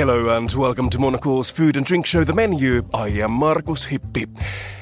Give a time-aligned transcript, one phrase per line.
[0.00, 2.88] Hello and welcome to Monocle's food and drink show The Menu.
[2.94, 4.26] I am Markus Hippi.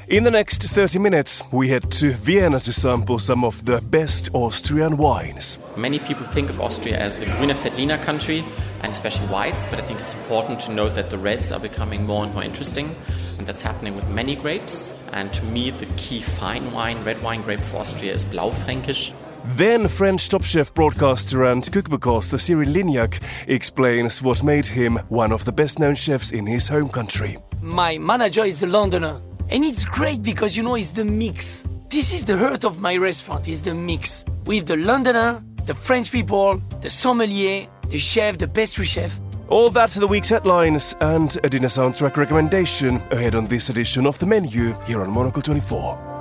[0.07, 4.31] In the next 30 minutes, we head to Vienna to sample some of the best
[4.33, 5.59] Austrian wines.
[5.77, 8.45] Many people think of Austria as the Grüne Veltliner country,
[8.85, 12.07] and especially whites, but I think it's important to note that the reds are becoming
[12.07, 12.95] more and more interesting,
[13.39, 14.97] and that's happening with many grapes.
[15.11, 19.13] And to me, the key fine wine, red wine grape of Austria is Blaufränkisch.
[19.57, 25.33] Then French top chef, broadcaster, and cookbook author Cyril Lignac explains what made him one
[25.33, 27.39] of the best known chefs in his home country.
[27.63, 31.65] My manager is a Londoner, and it's great because you know it's the mix.
[31.89, 34.27] This is the heart of my restaurant, is the mix.
[34.45, 39.19] With the Londoner, the French people, the sommelier, the chef, the pastry chef.
[39.49, 44.07] All that to the week's headlines and a dinner soundtrack recommendation ahead on this edition
[44.07, 46.18] of The Menu here on Monocle 24.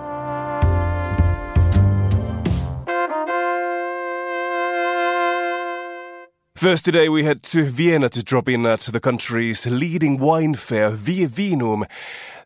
[6.58, 10.90] First today we head to Vienna to drop in at the country's leading wine fair,
[10.90, 11.84] VieVinum.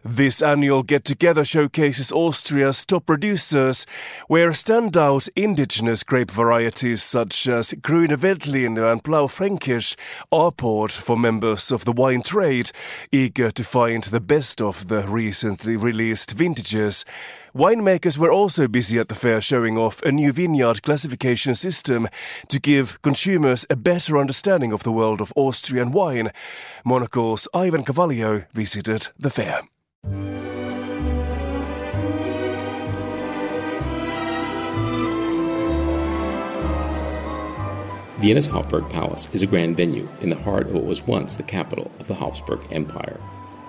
[0.04, 3.86] This annual get-together showcases Austria's top producers,
[4.28, 9.96] where standout indigenous grape varieties such as Grüne Veltliner and Blaufränkisch
[10.32, 12.72] are poured for members of the wine trade,
[13.12, 17.06] eager to find the best of the recently released vintages.
[17.54, 22.08] Winemakers were also busy at the fair showing off a new vineyard classification system
[22.48, 26.32] to give consumers a better understanding of the world of Austrian wine.
[26.84, 29.62] Monocle's Ivan Carvalho visited the fair.
[38.22, 41.42] Vienna's Hofburg Palace is a grand venue in the heart of what was once the
[41.42, 43.20] capital of the Habsburg Empire.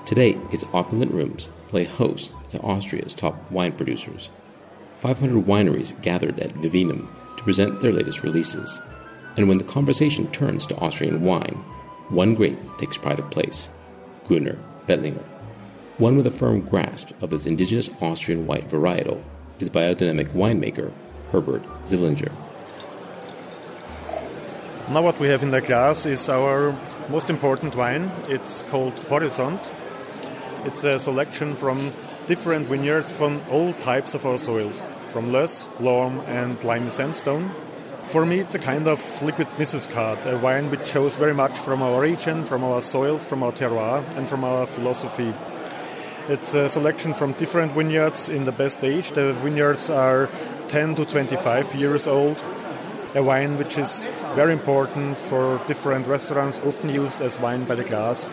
[0.05, 4.29] Today, its opulent rooms play host to Austria's top wine producers.
[4.99, 7.09] 500 wineries gathered at VieVinum
[7.39, 8.79] to present their latest releases.
[9.39, 11.65] And when the conversation turns to Austrian wine,
[12.11, 13.71] one grape takes pride of place
[14.27, 15.32] Grüner Veltliner.
[16.03, 19.23] One with a firm grasp of this indigenous Austrian white varietal
[19.61, 20.91] is biodynamic winemaker
[21.31, 22.33] Herbert Zillinger.
[24.91, 26.77] Now, what we have in the glass is our
[27.09, 28.11] most important wine.
[28.27, 29.65] It's called Horizont.
[30.65, 31.93] It's a selection from
[32.27, 37.49] different vineyards from all types of our soils, from loess, loam, and lime sandstone.
[38.07, 39.47] For me, it's a kind of liquid
[39.93, 43.53] card, a wine which shows very much from our region, from our soils, from our
[43.53, 45.33] terroir, and from our philosophy.
[46.29, 49.11] It's a selection from different vineyards in the best age.
[49.11, 50.29] The vineyards are
[50.69, 52.39] 10 to 25 years old.
[53.17, 54.07] A wine which is
[54.37, 58.31] very important for different restaurants, often used as wine by the glass.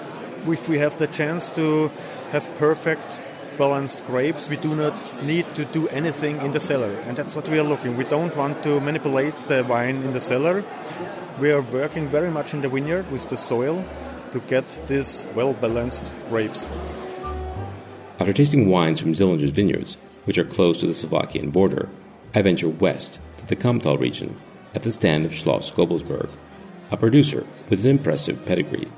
[0.48, 1.90] If we have the chance to
[2.32, 3.22] have perfect
[3.58, 6.94] balanced grapes, we do not need to do anything in the cellar.
[7.08, 7.98] And that's what we are looking.
[7.98, 10.64] We don't want to manipulate the wine in the cellar.
[11.40, 13.84] We are working very much in the vineyard with the soil
[14.32, 16.70] to get these well balanced grapes.
[18.20, 21.88] After tasting wines from Zillinger's vineyards, which are close to the Slovakian border,
[22.36, 24.38] I venture west to the Kamptal region
[24.76, 26.30] at the stand of Schloss Gobelsburg,
[26.92, 28.92] a producer with an impressive pedigree.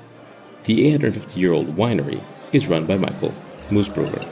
[0.64, 3.32] The 850 year old winery is run by Michael
[3.70, 4.24] Moosbrugger.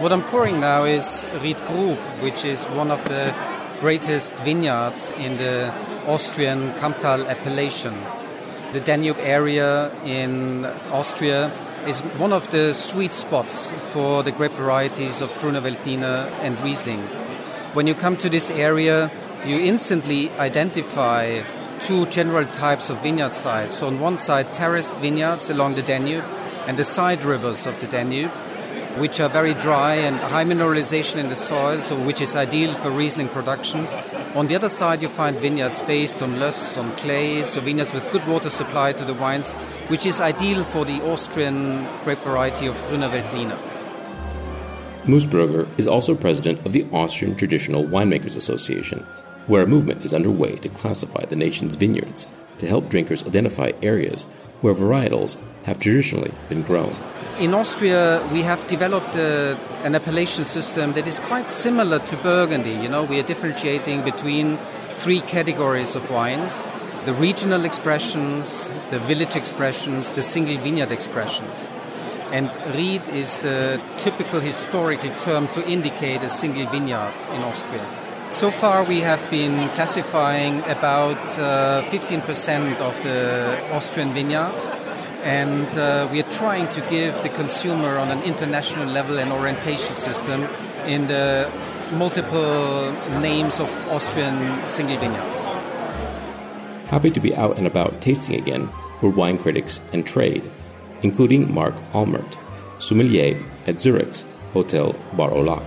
[0.00, 3.34] What I'm pouring now is Ried Grub, which is one of the
[3.80, 5.74] greatest vineyards in the
[6.06, 7.94] Austrian Kamptal appellation.
[8.72, 11.50] The Danube area in Austria
[11.86, 17.02] is one of the sweet spots for the grape varieties of Grüne Veltliner and Riesling.
[17.74, 19.10] When you come to this area,
[19.44, 21.42] you instantly identify
[21.80, 23.78] two general types of vineyard sites.
[23.78, 26.24] So on one side, terraced vineyards along the Danube
[26.66, 28.30] and the side rivers of the Danube,
[28.98, 32.90] which are very dry and high mineralization in the soil, so which is ideal for
[32.90, 33.86] Riesling production.
[34.34, 38.12] On the other side, you find vineyards based on loess, on clay, so vineyards with
[38.12, 39.52] good water supply to the wines,
[39.88, 43.58] which is ideal for the Austrian grape variety of Grüner Veltliner.
[45.04, 49.00] Moosbrugger is also president of the Austrian Traditional Winemakers Association,
[49.46, 52.26] where a movement is underway to classify the nation's vineyards
[52.58, 54.24] to help drinkers identify areas
[54.60, 56.94] where varietals have traditionally been grown.
[57.38, 62.72] In Austria, we have developed uh, an appellation system that is quite similar to Burgundy.
[62.72, 64.58] You know, we are differentiating between
[64.94, 66.66] three categories of wines
[67.04, 71.70] the regional expressions, the village expressions, the single vineyard expressions.
[72.32, 77.86] And Ried is the typical historical term to indicate a single vineyard in Austria.
[78.30, 84.70] So far, we have been classifying about uh, 15% of the Austrian vineyards,
[85.22, 89.94] and uh, we are trying to give the consumer on an international level an orientation
[89.94, 90.42] system
[90.86, 91.50] in the
[91.92, 95.44] multiple names of Austrian single vineyards.
[96.88, 98.70] Happy to be out and about tasting again
[99.02, 100.50] were wine critics and trade,
[101.02, 102.38] including Marc Almert,
[102.78, 105.62] sommelier at Zurich's Hotel Baur au Lac.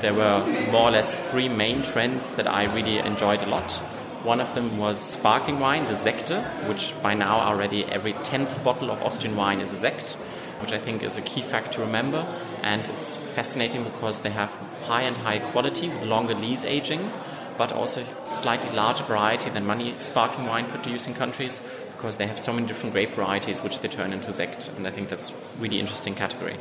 [0.00, 3.82] There were more or less three main trends that I really enjoyed a lot.
[4.28, 8.90] One of them was sparkling wine, the Sekte, which by now already every 10th bottle
[8.90, 10.16] of Austrian wine is a Sekt,
[10.60, 12.26] which I think is a key fact to remember.
[12.62, 14.50] And it's fascinating because they have
[14.84, 17.10] high and high quality with longer lees aging,
[17.56, 21.62] but also slightly larger variety than many sparkling wine producing countries
[21.96, 24.76] because they have so many different grape varieties which they turn into Sekt.
[24.76, 26.58] And I think that's really interesting category.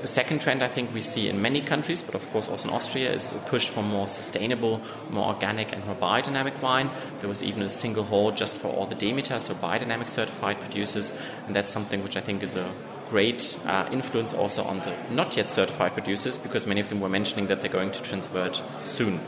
[0.00, 2.74] The second trend I think we see in many countries, but of course also in
[2.74, 4.80] Austria, is a push for more sustainable,
[5.10, 6.90] more organic, and more biodynamic wine.
[7.18, 11.12] There was even a single hall just for all the Demeter, so biodynamic certified producers,
[11.46, 12.70] and that's something which I think is a
[13.08, 17.08] great uh, influence also on the not yet certified producers because many of them were
[17.08, 19.18] mentioning that they're going to transvert soon.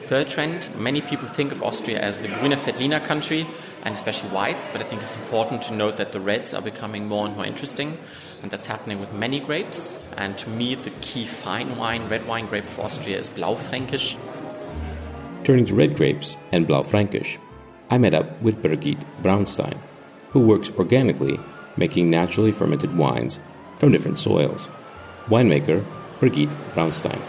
[0.00, 3.46] Third trend, many people think of Austria as the Grüne Veltliner country
[3.84, 7.06] and especially whites, but I think it's important to note that the reds are becoming
[7.06, 7.98] more and more interesting
[8.42, 9.98] and that's happening with many grapes.
[10.16, 14.16] And to me, the key fine wine, red wine grape of Austria is Blaufränkisch.
[15.44, 17.38] Turning to red grapes and Blaufränkisch,
[17.90, 19.78] I met up with Birgit Braunstein,
[20.30, 21.38] who works organically
[21.76, 23.38] making naturally fermented wines
[23.78, 24.68] from different soils.
[25.26, 25.84] Winemaker
[26.20, 27.20] Birgit Braunstein.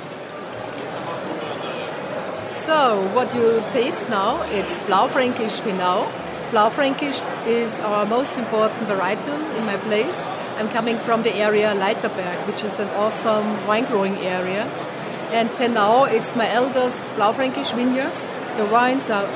[2.50, 6.12] So, what you taste now, it's Blaufränkisch Thenau.
[6.52, 10.28] Blaufränkisch is our most important varietal in my place.
[10.62, 14.66] I'm coming from the area Leithaberg, which is an awesome wine growing area.
[15.31, 18.30] And Thenau, it's my eldest Blaufränkisch vineyards.
[18.58, 19.28] The wines are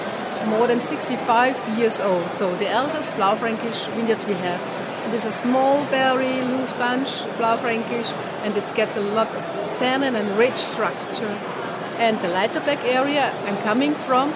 [0.45, 4.61] more than 65 years old, so the eldest Blaufränkisch vineyards we have.
[5.07, 7.07] It is a small berry, loose bunch,
[7.39, 8.13] Blaufränkisch,
[8.43, 9.41] and it gets a lot of
[9.79, 11.35] tannin and rich structure.
[11.97, 14.31] And the Leithaberg area I'm coming from,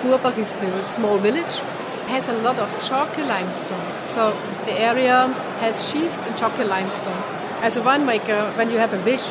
[0.00, 1.60] Purbach is the small village,
[2.06, 4.06] has a lot of chalky limestone.
[4.06, 4.32] So
[4.64, 5.26] the area
[5.60, 7.22] has schist and chalky limestone.
[7.60, 9.26] As a winemaker, when you have a wish,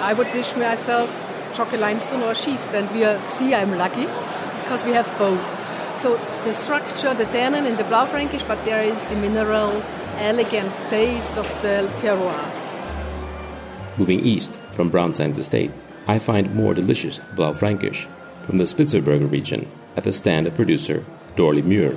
[0.00, 1.10] I would wish myself
[1.54, 4.06] chalky limestone or schist, and we are, see I'm lucky
[4.62, 5.44] because we have both.
[5.98, 9.82] So the structure, the tannin in the Blaufränkisch, but there is the mineral
[10.18, 12.50] elegant taste of the terroir.
[13.96, 15.70] Moving east from Braunstein's estate,
[16.06, 18.06] I find more delicious Blaufränkisch
[18.42, 21.04] from the Spitzerberg region at the stand of producer
[21.36, 21.96] Dorli Muhr.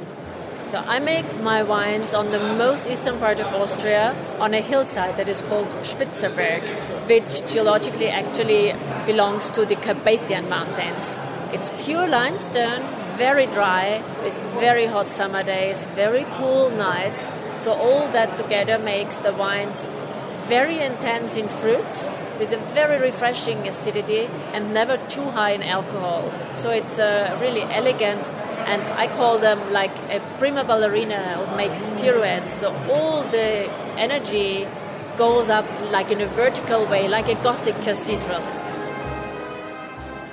[0.71, 5.17] So I make my wines on the most eastern part of Austria on a hillside
[5.17, 6.61] that is called Spitzerberg,
[7.07, 8.75] which geologically actually
[9.07, 11.17] belongs to the Carpathian Mountains.
[11.51, 12.83] It's pure limestone,
[13.17, 19.15] very dry, with very hot summer days, very cool nights, so all that together makes
[19.15, 19.89] the wines
[20.47, 26.31] very intense in fruit with a very refreshing acidity and never too high in alcohol.
[26.55, 28.23] So it's a really elegant
[28.69, 32.53] and I call them like a prima ballerina who makes pirouettes.
[32.53, 33.67] So all the
[33.97, 34.67] energy
[35.17, 38.43] goes up like in a vertical way, like a Gothic cathedral.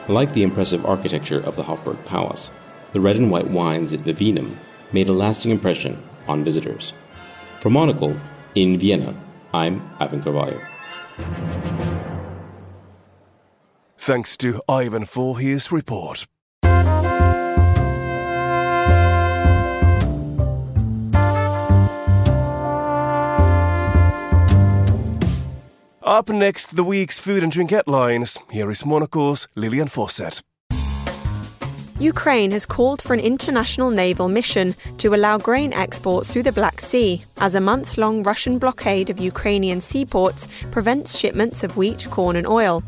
[0.07, 2.51] Like the impressive architecture of the Hofburg Palace,
[2.93, 4.55] the red and white wines at VieVinum
[4.93, 6.93] made a lasting impression on visitors.
[7.61, 8.15] For Monocle,
[8.55, 9.15] in Vienna,
[9.53, 10.61] I'm Ivan Carvalho.
[13.99, 16.27] Thanks to Ivan for his report.
[26.07, 28.39] Up next, the week's food and drink headlines.
[28.49, 30.41] Here is Monocle's Lillian Fawcett.
[31.99, 36.81] Ukraine has called for an international naval mission to allow grain exports through the Black
[36.81, 42.37] Sea, as a months long Russian blockade of Ukrainian seaports prevents shipments of wheat, corn,
[42.37, 42.85] and oil.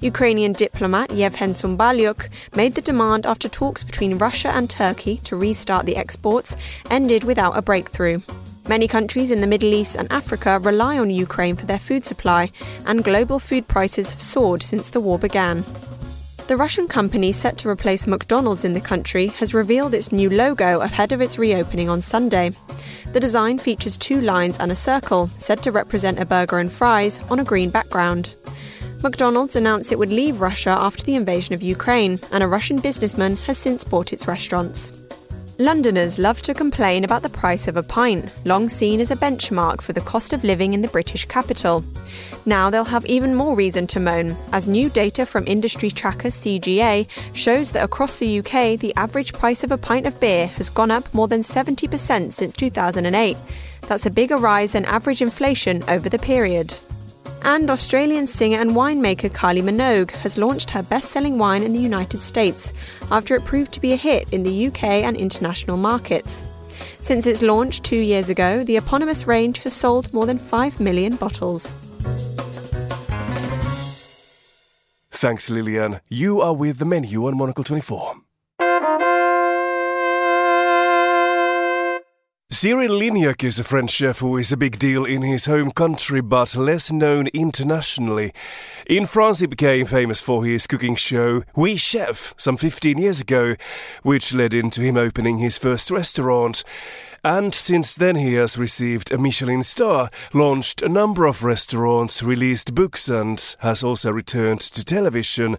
[0.00, 5.86] Ukrainian diplomat Yevhen Tsymbalyuk made the demand after talks between Russia and Turkey to restart
[5.86, 6.56] the exports
[6.90, 8.20] ended without a breakthrough.
[8.68, 12.50] Many countries in the Middle East and Africa rely on Ukraine for their food supply,
[12.84, 15.64] and global food prices have soared since the war began.
[16.48, 20.80] The Russian company set to replace McDonald's in the country has revealed its new logo
[20.80, 22.52] ahead of its reopening on Sunday.
[23.12, 27.20] The design features two lines and a circle, said to represent a burger and fries,
[27.30, 28.34] on a green background.
[29.02, 33.36] McDonald's announced it would leave Russia after the invasion of Ukraine, and a Russian businessman
[33.46, 34.92] has since bought its restaurants.
[35.60, 39.82] Londoners love to complain about the price of a pint, long seen as a benchmark
[39.82, 41.84] for the cost of living in the British capital.
[42.46, 47.08] Now they'll have even more reason to moan, as new data from industry tracker CGA
[47.34, 50.92] shows that across the UK, the average price of a pint of beer has gone
[50.92, 53.36] up more than 70% since 2008.
[53.88, 56.76] That's a bigger rise than average inflation over the period.
[57.42, 61.80] And Australian singer and winemaker Kylie Minogue has launched her best selling wine in the
[61.80, 62.72] United States
[63.10, 66.50] after it proved to be a hit in the UK and international markets.
[67.00, 71.16] Since its launch two years ago, the eponymous range has sold more than 5 million
[71.16, 71.74] bottles.
[75.10, 76.00] Thanks, Lillian.
[76.08, 78.16] You are with the menu on Monocle 24.
[82.60, 86.20] Cyril Lignac is a French chef who is a big deal in his home country
[86.20, 88.32] but less known internationally.
[88.84, 93.54] In France, he became famous for his cooking show Oui Chef some 15 years ago,
[94.02, 96.64] which led into him opening his first restaurant.
[97.24, 102.74] And since then, he has received a Michelin star, launched a number of restaurants, released
[102.74, 105.56] books, and has also returned to television.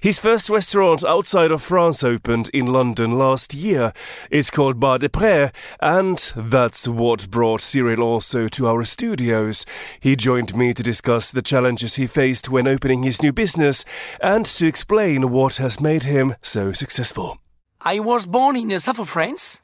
[0.00, 3.92] His first restaurant outside of France opened in London last year.
[4.30, 9.66] It's called Bar des Prés, and that's what brought Cyril also to our studios.
[10.00, 13.84] He joined me to discuss the challenges he faced when opening his new business
[14.20, 17.38] and to explain what has made him so successful.
[17.80, 19.60] I was born in the south of France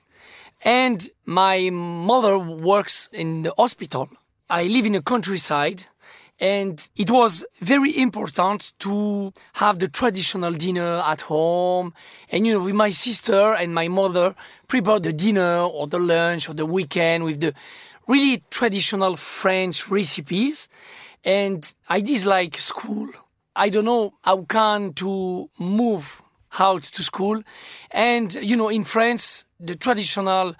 [0.64, 4.08] and my mother works in the hospital.
[4.50, 5.86] I live in the countryside
[6.40, 11.92] and it was very important to have the traditional dinner at home.
[12.30, 14.34] And you know, with my sister and my mother
[14.68, 17.54] prepare the dinner or the lunch or the weekend with the
[18.06, 20.68] really traditional French recipes.
[21.24, 23.08] And I dislike school.
[23.56, 26.22] I don't know how can to move
[26.58, 27.42] out to school.
[27.90, 30.54] And, you know, in France, the traditional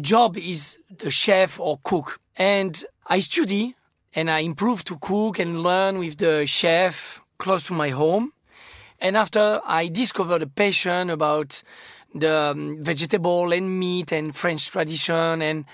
[0.00, 2.20] job is the chef or cook.
[2.36, 3.74] And I study
[4.14, 8.32] and I improve to cook and learn with the chef close to my home.
[9.00, 11.62] And after I discovered a passion about
[12.14, 15.64] the um, vegetable and meat and French tradition and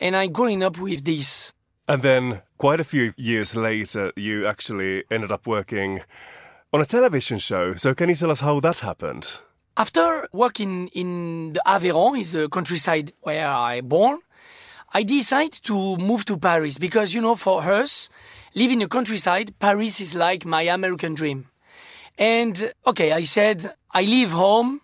[0.00, 1.52] and I growing up with this.
[1.86, 6.00] And then quite a few years later you actually ended up working
[6.72, 7.74] on a television show.
[7.74, 9.28] So can you tell us how that happened?
[9.76, 14.20] After working in the Aveyron, is the countryside where I born,
[14.94, 18.10] I decided to move to Paris because, you know, for us,
[18.54, 21.48] living in the countryside, Paris is like my American dream.
[22.18, 24.82] And okay, I said, I leave home,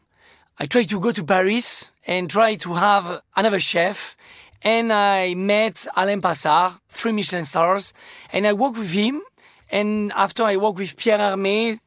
[0.59, 4.17] I try to go to Paris and try to have another chef.
[4.63, 7.93] And I met Alain Passard, three Michelin stars,
[8.33, 9.23] and I work with him.
[9.71, 11.79] And after I work with Pierre Hermé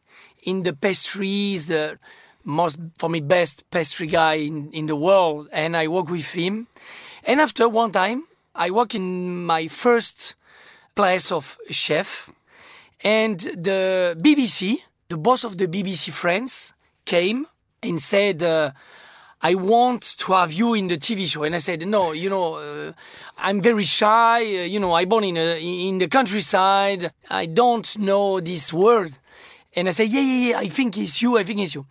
[0.43, 1.97] in the pastries, the
[2.43, 6.67] most for me best pastry guy in, in the world and I work with him.
[7.23, 10.35] And after one time I work in my first
[10.95, 12.31] place of chef
[13.03, 14.77] and the BBC,
[15.09, 16.73] the boss of the BBC France
[17.05, 17.47] came
[17.81, 18.71] and said, uh,
[19.43, 21.43] I want to have you in the TV show.
[21.43, 22.93] And I said, no, you know, uh,
[23.37, 24.41] I'm very shy.
[24.41, 27.11] Uh, you know, I born in a, in the countryside.
[27.29, 29.17] I don't know this word.
[29.75, 31.37] And I said, yeah, yeah, yeah, I think it's you.
[31.37, 31.85] I think it's you.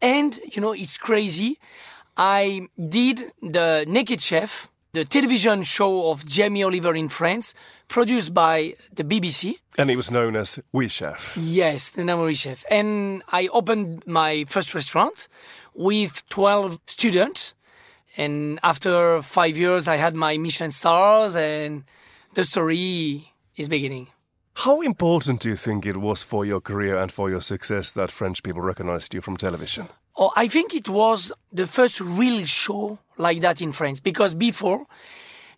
[0.00, 1.58] And, you know, it's crazy.
[2.16, 7.54] I did the Naked Chef, the television show of Jamie Oliver in France,
[7.88, 9.56] produced by the BBC.
[9.78, 11.36] And it was known as Oui Chef.
[11.36, 12.64] Yes, the name Oui Chef.
[12.70, 15.28] And I opened my first restaurant
[15.74, 17.54] with 12 students.
[18.16, 21.84] And after five years, I had my mission stars and
[22.34, 24.08] the story is beginning.
[24.54, 28.10] How important do you think it was for your career and for your success that
[28.10, 29.88] French people recognized you from television?
[30.16, 34.86] Oh, I think it was the first real show like that in France because before,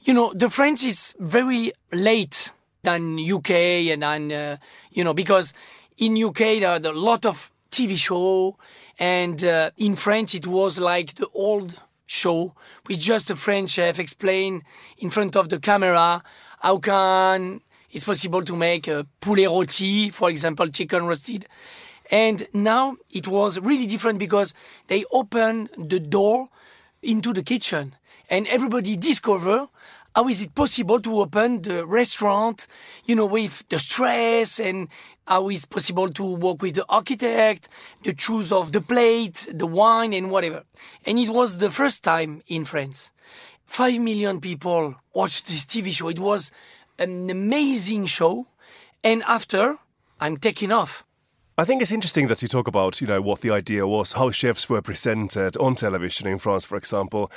[0.03, 2.53] you know, the French is very late
[2.85, 3.51] than UK
[3.91, 4.57] and then, uh,
[4.93, 5.53] you know, because
[5.99, 8.57] in UK there are a lot of TV show
[8.99, 12.55] and uh, in French, it was like the old show
[12.87, 14.63] with just a French chef explain
[14.99, 16.23] in front of the camera
[16.61, 17.61] how can
[17.91, 21.47] it's possible to make a poulet rôti, for example, chicken roasted.
[22.11, 24.53] And now it was really different because
[24.89, 26.49] they opened the door
[27.03, 27.95] into the kitchen
[28.29, 29.69] and everybody discover
[30.15, 32.67] how is it possible to open the restaurant,
[33.05, 34.89] you know, with the stress and
[35.27, 37.69] how is it possible to work with the architect,
[38.05, 40.63] the choose of the plate, the wine and whatever.
[41.05, 43.11] And it was the first time in France.
[43.67, 46.09] Five million people watched this TV show.
[46.09, 46.53] It was
[46.99, 48.47] an amazing show.
[49.03, 49.79] And after,
[50.21, 51.04] I'm taking off.
[51.57, 54.33] I think it's interesting that you talk about, you know, what the idea was, how
[54.33, 57.31] chefs were presented on television in France, for example.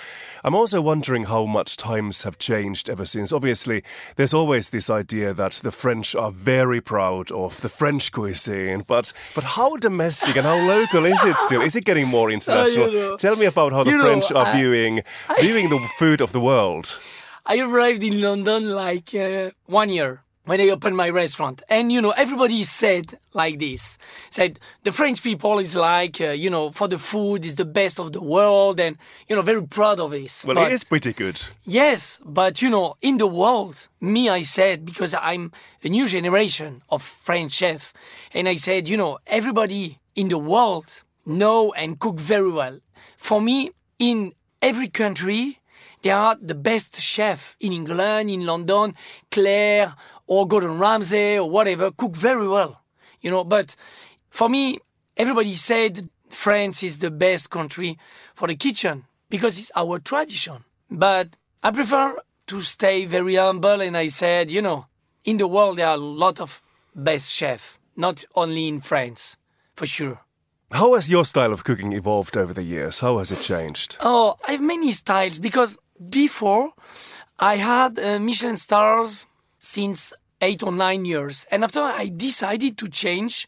[0.43, 3.31] I'm also wondering how much times have changed ever since.
[3.31, 3.83] Obviously,
[4.15, 9.13] there's always this idea that the French are very proud of the French cuisine, but
[9.35, 11.61] but how domestic and how local is it still?
[11.61, 12.85] Is it getting more international?
[12.85, 15.77] Uh, you know, Tell me about how the French are I, viewing I, viewing the
[15.99, 16.99] food of the world.
[17.45, 21.61] I arrived in London like uh, one year when I opened my restaurant.
[21.69, 23.97] And, you know, everybody said like this,
[24.29, 27.99] said the French people is like, uh, you know, for the food is the best
[27.99, 30.43] of the world and, you know, very proud of this.
[30.45, 31.39] Well, But- it is pretty good.
[31.65, 35.51] Yes, but you know, in the world, me, I said, because I'm
[35.83, 37.93] a new generation of French chef,
[38.33, 42.79] and I said, you know, everybody in the world know and cook very well.
[43.17, 45.59] For me, in every country,
[46.03, 48.95] there are the best chef in England, in London,
[49.29, 49.93] Claire
[50.27, 52.81] or Gordon Ramsay or whatever, cook very well,
[53.21, 53.75] you know, but
[54.29, 54.79] for me,
[55.15, 57.97] everybody said France is the best country
[58.33, 60.63] for the kitchen because it's our tradition.
[60.89, 61.29] But
[61.63, 62.17] I prefer
[62.47, 64.85] to stay very humble and I said, you know,
[65.23, 66.61] in the world there are a lot of
[66.95, 69.37] best chefs, not only in France,
[69.75, 70.19] for sure.
[70.71, 72.99] How has your style of cooking evolved over the years?
[72.99, 73.97] How has it changed?
[74.01, 75.77] Oh, I have many styles because
[76.09, 76.71] before
[77.39, 79.27] I had uh, Michelin stars
[79.59, 81.45] since eight or nine years.
[81.51, 83.47] And after I decided to change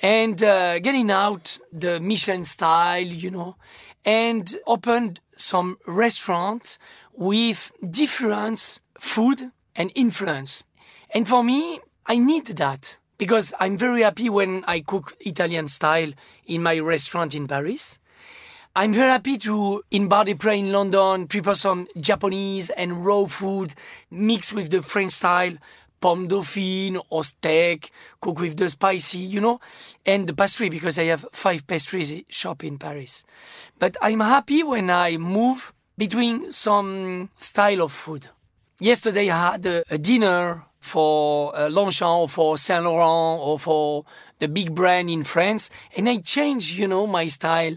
[0.00, 3.56] and uh, getting out the Michelin style, you know,
[4.04, 6.78] and opened some restaurants
[7.12, 10.64] with different food and influence.
[11.14, 16.12] And for me, I need that because I'm very happy when I cook Italian style
[16.46, 17.98] in my restaurant in Paris.
[18.74, 23.74] I'm very happy to, in Bar des in London, prepare some Japanese and raw food
[24.10, 25.58] mixed with the French style,
[26.00, 27.90] pomme dauphine or steak,
[28.22, 29.60] cook with the spicy, you know,
[30.06, 33.24] and the pastry because I have five pastries shop in Paris.
[33.78, 38.30] But I'm happy when I move between some style of food.
[38.80, 44.06] Yesterday I had a, a dinner for uh, Longchamp or for Saint Laurent or for
[44.38, 47.76] the big brand in France, and I changed, you know, my style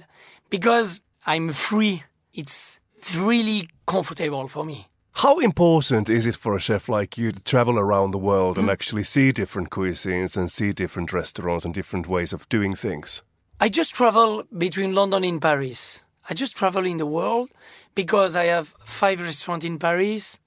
[0.50, 2.04] because I'm free.
[2.34, 2.80] It's
[3.16, 4.88] really comfortable for me.
[5.20, 8.66] How important is it for a chef like you to travel around the world and
[8.66, 8.72] hmm?
[8.72, 13.24] actually see different cuisines and see different restaurants and different ways of doing things?
[13.60, 16.04] I just travel between London and Paris.
[16.30, 17.50] I just travel in the world
[17.96, 20.40] because I have five restaurants in Paris,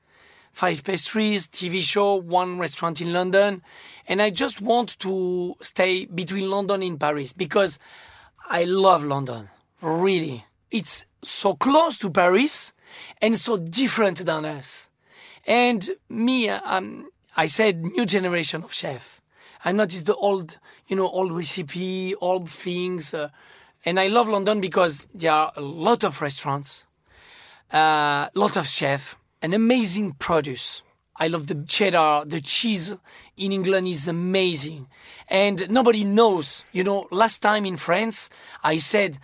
[0.53, 3.63] five pastries, TV show, one restaurant in London,
[4.07, 7.79] and I just want to stay between London and Paris because
[8.51, 9.49] I love London.
[9.81, 10.45] Really.
[10.71, 12.73] It's so close to Paris
[13.23, 14.88] and so different than us.
[15.47, 19.21] And me, um, I said new generation of chef.
[19.64, 23.14] I'm not just the old, you know, old recipe, old things.
[23.14, 23.29] Uh,
[23.85, 26.85] and I love London because there are a lot of restaurants,
[27.73, 30.83] a uh, lot of chef, an amazing produce.
[31.17, 32.95] I love the cheddar, the cheese
[33.37, 34.88] in England is amazing.
[35.29, 38.31] And nobody knows, you know, last time in France,
[38.62, 39.19] I said,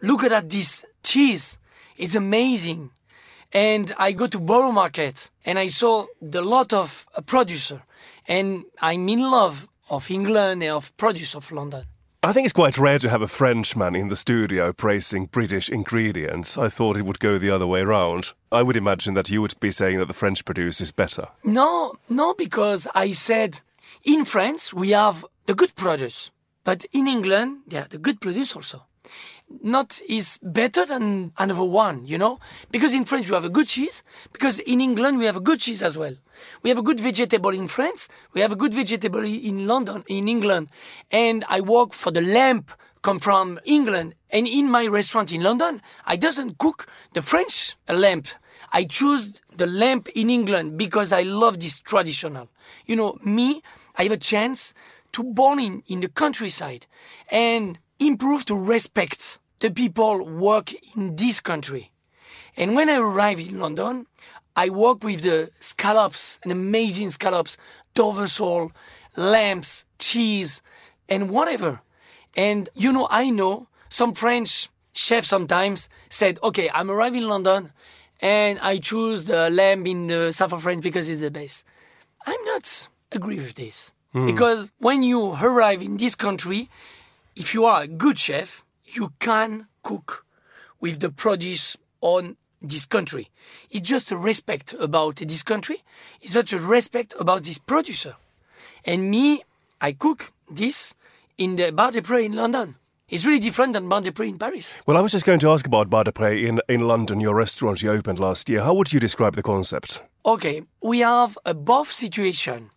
[0.00, 1.58] look at this cheese.
[1.96, 2.90] It's amazing.
[3.52, 7.82] And I go to Borough Market and I saw the lot of uh, producer
[8.28, 11.84] and I'm in love of England and of produce of London.
[12.22, 16.58] I think it's quite rare to have a Frenchman in the studio praising British ingredients.
[16.58, 18.34] I thought it would go the other way round.
[18.52, 21.28] I would imagine that you would be saying that the French produce is better.
[21.42, 23.62] No, no, because I said
[24.04, 26.30] in France we have the good produce,
[26.62, 28.84] but in England, yeah, the good produce also.
[29.62, 32.38] Not is better than another one, you know?
[32.70, 35.60] Because in France you have a good cheese, because in England we have a good
[35.60, 36.14] cheese as well.
[36.62, 40.28] We have a good vegetable in France, we have a good vegetable in London, in
[40.28, 40.68] England.
[41.10, 44.14] And I work for the lamp come from England.
[44.30, 48.28] And in my restaurant in London, I doesn't cook the French lamp.
[48.72, 52.48] I choose the lamp in England because I love this traditional.
[52.86, 53.62] You know, me,
[53.96, 54.74] I have a chance
[55.12, 56.86] to born in, in the countryside
[57.30, 61.92] and improve to respect the people work in this country.
[62.56, 64.06] And when I arrive in London,
[64.56, 67.56] I work with the scallops, an amazing scallops,
[67.94, 68.72] Dover sole,
[69.16, 70.62] lambs, cheese,
[71.08, 71.82] and whatever.
[72.36, 77.72] And you know, I know some French chefs sometimes said, okay, I'm arriving in London
[78.20, 81.64] and I choose the lamb in the south of France because it's the best.
[82.26, 83.92] I'm not agree with this.
[84.12, 84.26] Hmm.
[84.26, 86.68] Because when you arrive in this country,
[87.36, 90.24] if you are a good chef, you can cook
[90.80, 93.30] with the produce on this country.
[93.70, 95.82] It's just a respect about this country.
[96.20, 98.16] It's not a respect about this producer.
[98.84, 99.42] And me,
[99.80, 100.94] I cook this
[101.38, 102.76] in the Bar des Prés in London.
[103.08, 104.74] It's really different than Bar des Prés in Paris.
[104.86, 107.34] Well, I was just going to ask about Bar des Prés in, in London, your
[107.34, 108.62] restaurant you opened last year.
[108.62, 110.02] How would you describe the concept?
[110.24, 112.70] Okay, we have a both situation.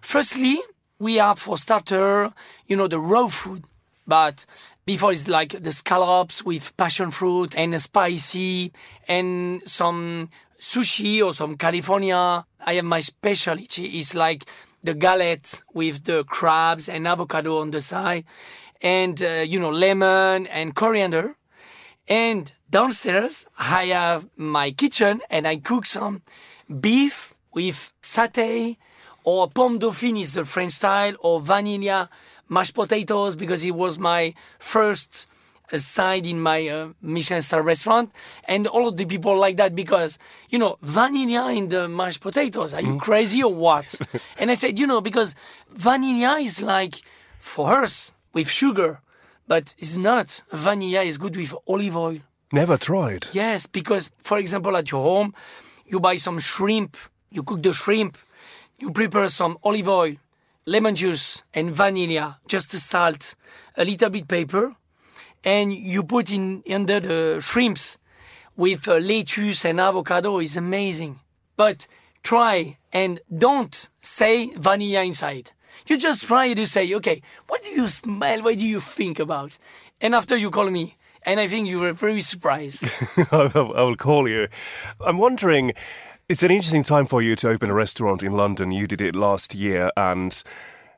[0.00, 0.58] Firstly,
[0.98, 2.32] we have for starter,
[2.66, 3.64] you know, the raw food.
[4.10, 4.44] But
[4.84, 8.72] before it's like the scallops with passion fruit and spicy
[9.06, 12.44] and some sushi or some California.
[12.66, 14.46] I have my specialty is like
[14.82, 18.24] the galette with the crabs and avocado on the side,
[18.82, 21.36] and uh, you know lemon and coriander.
[22.08, 26.22] And downstairs, I have my kitchen, and I cook some
[26.80, 28.76] beef with satay,
[29.22, 32.10] or pomme dauphine is the French style, or vanilla
[32.50, 35.26] mashed potatoes because it was my first
[35.78, 38.10] side in my uh, Michelin star restaurant,
[38.46, 40.18] and all of the people like that because
[40.50, 42.74] you know vanilla in the mashed potatoes.
[42.74, 43.94] Are you crazy or what?
[44.38, 45.34] and I said, you know, because
[45.70, 47.02] vanilla is like
[47.38, 49.00] for us with sugar,
[49.46, 50.42] but it's not.
[50.50, 52.18] Vanilla is good with olive oil.
[52.52, 53.28] Never tried.
[53.32, 55.34] Yes, because for example, at your home,
[55.86, 56.96] you buy some shrimp,
[57.30, 58.18] you cook the shrimp,
[58.78, 60.14] you prepare some olive oil,
[60.66, 63.34] lemon juice, and vanilla, just the salt,
[63.76, 64.76] a little bit pepper,
[65.44, 67.98] and you put in under the shrimps
[68.56, 71.20] with uh, lettuce and avocado is amazing.
[71.56, 71.86] But
[72.22, 75.52] try and don't say vanilla inside.
[75.86, 78.42] You just try to say, okay, what do you smell?
[78.42, 79.58] What do you think about?
[80.00, 82.84] And after you call me, and I think you were very surprised.
[83.32, 84.48] I will call you.
[85.00, 85.72] I'm wondering,
[86.30, 88.70] it's an interesting time for you to open a restaurant in London.
[88.70, 90.40] You did it last year, and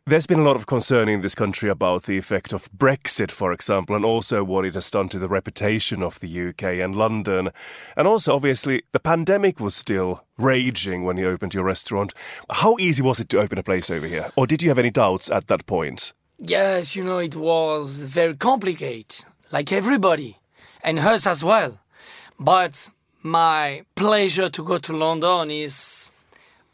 [0.05, 3.51] there's been a lot of concern in this country about the effect of Brexit, for
[3.51, 7.49] example, and also what it has done to the reputation of the UK and London.
[7.97, 12.13] And also, obviously, the pandemic was still raging when you opened your restaurant.
[12.51, 14.31] How easy was it to open a place over here?
[14.37, 16.13] Or did you have any doubts at that point?
[16.39, 20.41] Yes, you know, it was very complicated, like everybody,
[20.85, 21.81] and us as well.
[22.39, 22.91] But
[23.25, 26.11] my pleasure to go to London is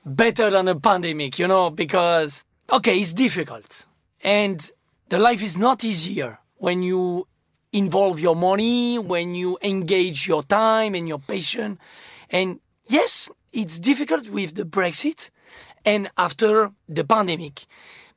[0.04, 3.86] better than a pandemic, you know, because, okay, it's difficult.
[4.22, 4.70] And
[5.08, 7.26] the life is not easier when you
[7.72, 11.78] involve your money, when you engage your time and your passion.
[12.30, 15.30] And yes, it's difficult with the Brexit
[15.84, 17.66] and after the pandemic.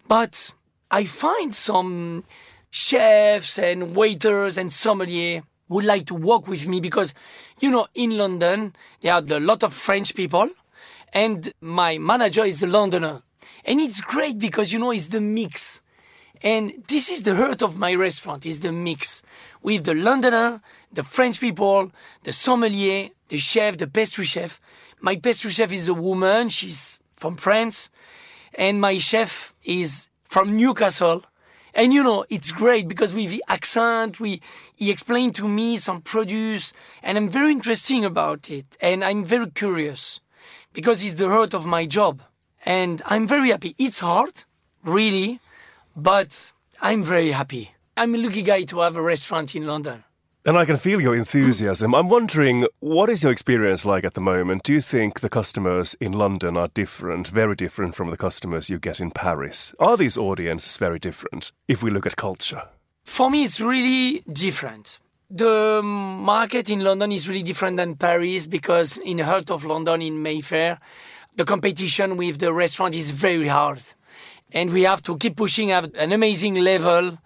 [0.08, 0.54] But
[0.90, 2.24] I find some
[2.70, 7.14] chefs and waiters and sommelier would like to work with me because,
[7.62, 10.50] you know, in London, there are a lot of French people
[11.14, 13.22] and my manager is a Londoner.
[13.64, 15.82] And it's great because, you know, it's the mix.
[16.44, 19.24] And this is the heart of my restaurant, is the mix
[19.62, 21.92] with the Londoner, the French people,
[22.24, 24.60] the sommelier, the chef, the pastry chef.
[25.00, 26.50] My pastry chef is a woman.
[26.50, 27.90] She's from France.
[28.56, 31.24] And my chef is from Newcastle.
[31.74, 34.42] And you know, it's great because with the accent, we,
[34.76, 38.66] he explained to me some produce and I'm very interesting about it.
[38.82, 40.20] And I'm very curious
[40.74, 42.22] because it's the heart of my job.
[42.66, 43.76] And I'm very happy.
[43.80, 44.44] It's hard,
[44.84, 45.40] really,
[45.96, 47.72] but I'm very happy.
[47.98, 50.04] I'm a lucky guy to have a restaurant in London.
[50.44, 51.94] And I can feel your enthusiasm.
[51.94, 54.64] I'm wondering, what is your experience like at the moment?
[54.64, 58.80] Do you think the customers in London are different, very different from the customers you
[58.80, 59.76] get in Paris?
[59.78, 62.64] Are these audiences very different if we look at culture?
[63.04, 64.98] For me, it's really different.
[65.30, 70.02] The market in London is really different than Paris because in the heart of London,
[70.02, 70.80] in Mayfair,
[71.36, 73.84] the competition with the restaurant is very hard.
[74.52, 77.20] And we have to keep pushing at an amazing level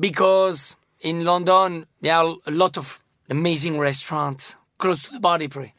[0.00, 5.48] because in London, there are a lot of amazing restaurants close to the Bar des
[5.48, 5.72] Prés.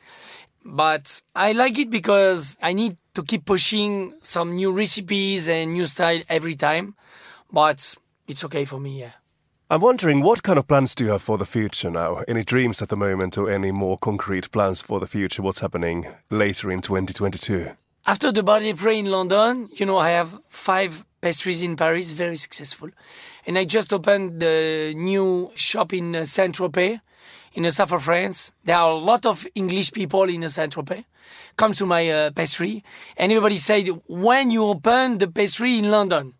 [0.66, 5.88] But I like it because I need to keep pushing some new recipes and new
[5.88, 6.96] style every time.
[7.52, 7.96] But
[8.28, 9.12] it's okay for me, yeah.
[9.70, 12.24] I'm wondering what kind of plans do you have for the future now?
[12.28, 15.42] Any dreams at the moment or any more concrete plans for the future?
[15.42, 17.72] What's happening later in 2022?
[18.06, 22.12] After the Bar des Prés in London, you know, I have five pastries in Paris,
[22.12, 22.90] very successful.
[23.46, 27.02] And I just opened the new shop in uh, Saint Tropez,
[27.54, 28.52] in the south of France.
[28.64, 31.06] There are a lot of English people in Saint Tropez.
[31.56, 32.84] Come to my uh, pastry,
[33.18, 36.34] and everybody said, "When you open the pastry in London?"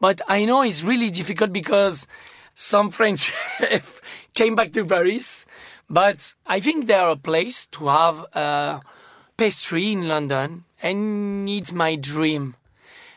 [0.00, 2.06] But I know it's really difficult because
[2.54, 4.00] some French chef
[4.34, 5.46] came back to Paris.
[5.88, 8.80] But I think there are a place to have a
[9.36, 12.56] pastry in London, and it's my dream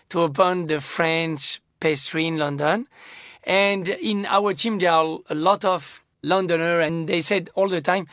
[0.10, 2.88] to open the French pastry in London.
[3.50, 7.82] And in our team, there are a lot of Londoner, and they said all the
[7.82, 8.06] time,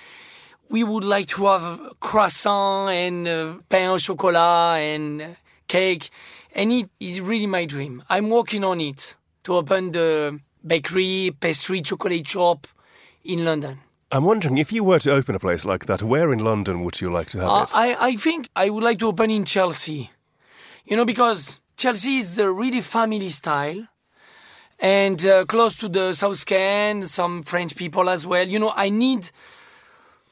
[0.71, 5.37] we would like to have croissant and uh, pain au chocolat and
[5.69, 6.09] cake.
[6.55, 8.03] And it is really my dream.
[8.09, 12.67] I'm working on it to open the bakery, pastry, chocolate shop
[13.23, 13.81] in London.
[14.11, 17.01] I'm wondering if you were to open a place like that, where in London would
[17.03, 17.77] you like to have Uh, it?
[17.77, 20.11] I, I think I would like to open in Chelsea.
[20.87, 23.87] You know, because Chelsea is a really family style
[24.79, 28.47] and uh, close to the South Ken, some French people as well.
[28.47, 29.31] You know, I need,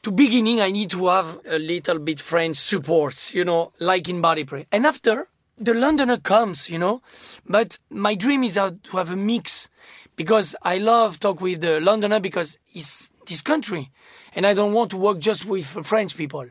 [0.03, 4.21] to beginning, I need to have a little bit French support, you know, like in
[4.21, 4.65] Bar des Prés.
[4.71, 5.27] And after,
[5.57, 7.01] the Londoner comes, you know,
[7.47, 9.69] but my dream is to have a mix
[10.15, 13.91] because I love talk with the Londoner because it's this country,
[14.35, 16.47] and I don't want to work just with French people.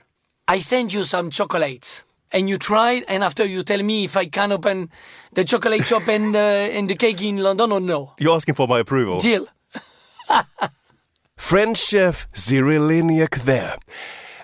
[0.49, 4.27] I send you some chocolates, and you try, and after you tell me if I
[4.27, 4.91] can open
[5.33, 6.39] the chocolate shop and uh,
[6.79, 8.13] and the cake in London or no.
[8.19, 9.19] You're asking for my approval.
[9.19, 9.47] Deal.
[11.37, 13.77] French chef Cyril Lignac there.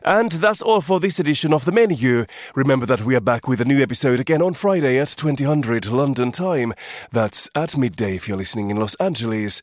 [0.05, 2.25] And that's all for this edition of The Menu.
[2.55, 6.33] Remember that we are back with a new episode again on Friday at 2000 London
[6.33, 6.73] time.
[7.13, 9.63] That's at midday if you're listening in Los Angeles.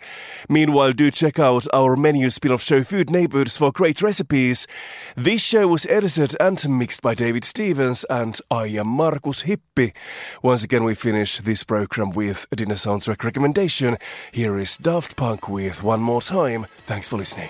[0.49, 4.67] Meanwhile, do check out our menu spin-off show Food Neighbors for great recipes.
[5.15, 9.93] This show was edited and mixed by David Stevens and I am Markus Hippi.
[10.41, 13.97] Once again, we finish this program with a dinner soundtrack recommendation.
[14.31, 16.65] Here is Daft Punk with One More Time.
[16.85, 17.49] Thanks for listening.